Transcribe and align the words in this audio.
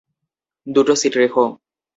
দুটো 0.67 0.93
সিট 0.95 1.13
রেখো। 1.17 1.43